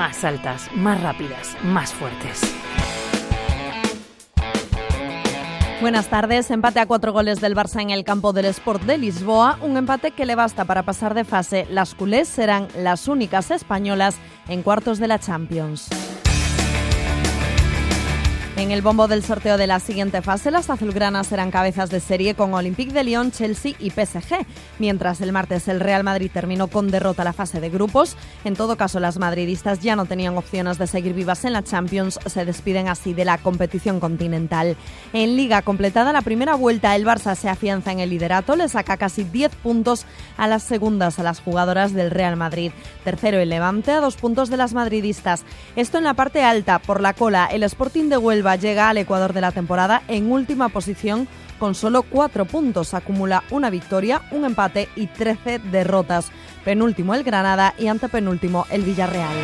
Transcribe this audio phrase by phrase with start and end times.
[0.00, 2.40] más altas, más rápidas, más fuertes.
[5.82, 6.50] Buenas tardes.
[6.50, 9.58] Empate a cuatro goles del Barça en el campo del Sport de Lisboa.
[9.60, 11.66] Un empate que le basta para pasar de fase.
[11.68, 14.16] Las culés serán las únicas españolas
[14.48, 15.90] en cuartos de la Champions.
[18.56, 22.34] En el bombo del sorteo de la siguiente fase, las azulgranas serán cabezas de serie
[22.34, 24.44] con Olympique de Lyon, Chelsea y PSG,
[24.78, 28.16] mientras el martes el Real Madrid terminó con derrota la fase de grupos.
[28.44, 32.18] En todo caso, las madridistas ya no tenían opciones de seguir vivas en la Champions,
[32.26, 34.76] se despiden así de la competición continental.
[35.14, 38.98] En Liga completada la primera vuelta, el Barça se afianza en el liderato, le saca
[38.98, 40.04] casi 10 puntos
[40.36, 42.72] a las segundas a las jugadoras del Real Madrid.
[43.04, 45.44] Tercero el Levante a dos puntos de las madridistas.
[45.76, 49.32] Esto en la parte alta, por la cola, el Sporting de Huelva llega al Ecuador
[49.32, 52.94] de la temporada en última posición con solo cuatro puntos.
[52.94, 56.30] Acumula una victoria, un empate y 13 derrotas.
[56.64, 59.36] Penúltimo el Granada y antepenúltimo el Villarreal.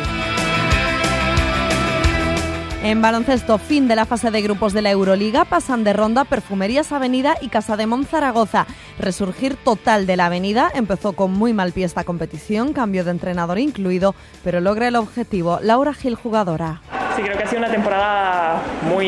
[2.83, 6.91] En baloncesto, fin de la fase de grupos de la Euroliga, pasan de ronda Perfumerías
[6.91, 8.67] Avenida y Casa de Monzaragoza.
[8.99, 13.57] Resurgir total de la avenida empezó con muy mal pie esta competición, cambio de entrenador
[13.57, 15.59] incluido, pero logra el objetivo.
[15.61, 16.81] Laura Gil, jugadora.
[17.17, 19.07] Sí, creo que ha sido una temporada muy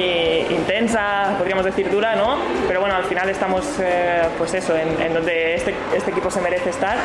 [0.50, 2.40] intensa, podríamos decir dura, ¿no?
[2.68, 6.72] Pero bueno, al final estamos, eh, pues eso, en, donde este, este, equipo se merece
[6.72, 6.98] estar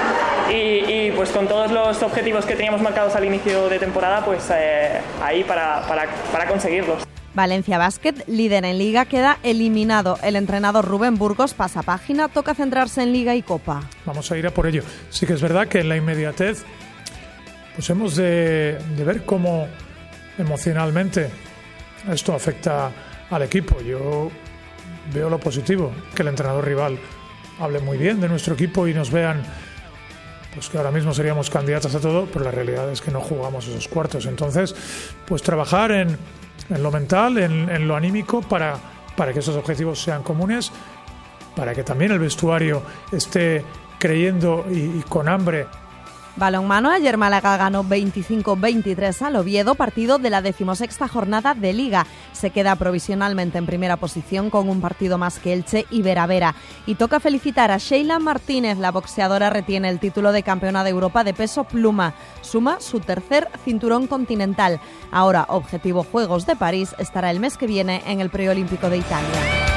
[0.50, 4.98] y, pues con todos los objetivos que teníamos marcados al inicio de temporada, pues eh,
[5.22, 7.02] ahí para, para, para conseguirlos.
[7.34, 10.18] Valencia Basket, líder en liga, queda eliminado.
[10.22, 13.83] El entrenador Rubén Burgos pasa página, toca centrarse en liga y copa.
[14.06, 14.83] Vamos a ir a por ello.
[15.11, 16.64] Sí que es verdad que en la inmediatez
[17.74, 19.66] pues hemos de, de ver cómo
[20.38, 21.30] emocionalmente
[22.10, 22.90] esto afecta
[23.30, 23.80] al equipo.
[23.80, 24.30] Yo
[25.12, 26.98] veo lo positivo, que el entrenador rival
[27.60, 29.42] hable muy bien de nuestro equipo y nos vean
[30.55, 33.66] pues que ahora mismo seríamos candidatos a todo, pero la realidad es que no jugamos
[33.66, 34.27] esos cuartos.
[34.27, 34.74] Entonces,
[35.27, 36.16] pues trabajar en,
[36.80, 38.77] lo mental, en, lo anímico, para,
[39.16, 40.70] para que esos objetivos sean comunes,
[41.56, 43.64] para que también el vestuario esté
[43.98, 45.66] creyendo y con hambre
[46.36, 52.06] Balonmano, ayer Málaga ganó 25-23 al Oviedo, partido de la decimosexta jornada de Liga.
[52.33, 56.56] Se queda provisionalmente en primera posición con un partido más que Elche y Vera Vera.
[56.86, 61.22] Y toca felicitar a Sheila Martínez, la boxeadora retiene el título de campeona de Europa
[61.22, 62.14] de peso pluma.
[62.40, 64.80] Suma su tercer cinturón continental.
[65.12, 69.73] Ahora, objetivo Juegos de París, estará el mes que viene en el preolímpico de Italia.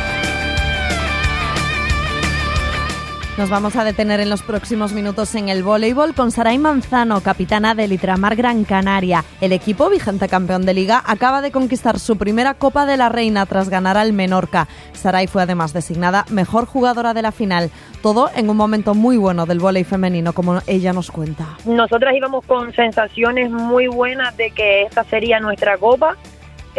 [3.38, 7.76] Nos vamos a detener en los próximos minutos en el voleibol con Saray Manzano, capitana
[7.76, 9.24] del Litramar Gran Canaria.
[9.42, 13.46] El equipo, vigente campeón de liga, acaba de conquistar su primera Copa de la Reina
[13.46, 14.68] tras ganar al Menorca.
[14.94, 17.70] Saray fue además designada mejor jugadora de la final.
[18.02, 21.46] Todo en un momento muy bueno del voleibol femenino, como ella nos cuenta.
[21.66, 26.18] Nosotras íbamos con sensaciones muy buenas de que esta sería nuestra Copa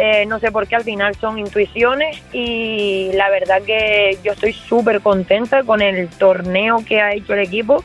[0.01, 4.53] eh, no sé por qué al final son intuiciones y la verdad que yo estoy
[4.53, 7.83] súper contenta con el torneo que ha hecho el equipo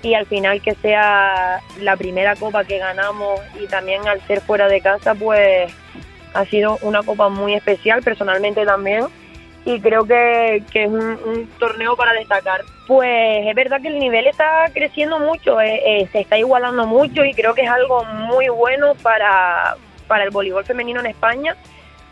[0.00, 4.68] y al final que sea la primera copa que ganamos y también al ser fuera
[4.68, 5.72] de casa pues
[6.32, 9.06] ha sido una copa muy especial personalmente también
[9.64, 12.62] y creo que, es un, torneo para destacar.
[12.86, 17.24] Pues es verdad que el nivel está creciendo mucho, eh, eh, se está igualando mucho
[17.24, 19.76] y creo que es algo muy bueno para,
[20.08, 21.54] para el voleibol femenino en España,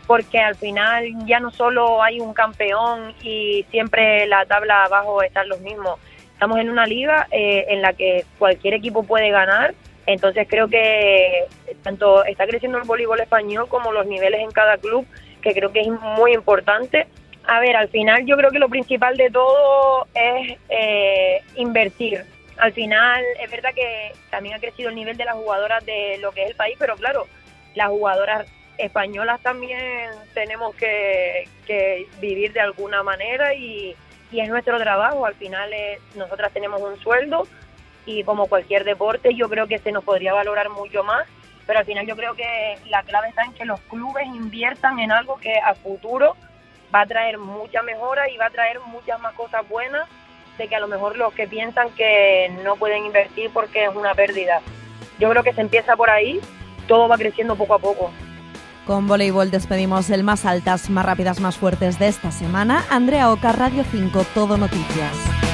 [0.05, 5.49] porque al final ya no solo hay un campeón y siempre la tabla abajo están
[5.49, 5.99] los mismos.
[6.31, 9.73] Estamos en una liga eh, en la que cualquier equipo puede ganar,
[10.05, 11.45] entonces creo que
[11.83, 15.05] tanto está creciendo el voleibol español como los niveles en cada club,
[15.41, 17.07] que creo que es muy importante.
[17.45, 22.23] A ver, al final yo creo que lo principal de todo es eh, invertir.
[22.57, 26.31] Al final es verdad que también ha crecido el nivel de las jugadoras de lo
[26.31, 27.27] que es el país, pero claro,
[27.77, 31.47] las jugadoras españolas también tenemos que,
[32.19, 33.95] vivir de alguna manera y,
[34.31, 35.25] es nuestro trabajo.
[35.25, 35.71] Al final
[36.15, 37.47] nosotras tenemos un sueldo
[38.05, 41.27] y como cualquier deporte yo creo que se nos podría valorar mucho más,
[41.65, 45.11] pero al final yo creo que la clave está en que los clubes inviertan en
[45.11, 46.35] algo que a futuro
[46.93, 50.07] va a traer mucha mejora y va a traer muchas más cosas buenas
[50.57, 54.15] de que a lo mejor los que piensan que no pueden invertir porque es una
[54.15, 54.61] pérdida.
[55.19, 56.41] Yo creo que se empieza por ahí
[56.87, 58.11] todo va creciendo poco a poco.
[58.85, 62.85] Con voleibol despedimos el más altas, más rápidas, más fuertes de esta semana.
[62.89, 65.46] Andrea Oca, Radio 5, Todo Noticias.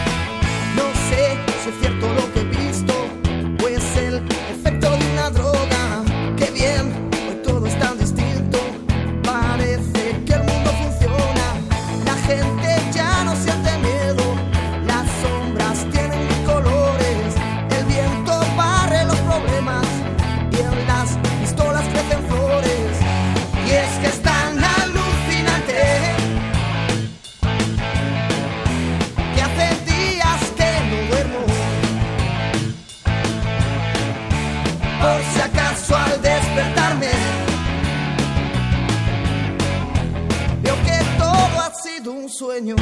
[35.04, 37.12] por si acaso al despertarme
[40.62, 42.76] veo que todo ha sido un sueño.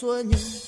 [0.00, 0.67] Veo que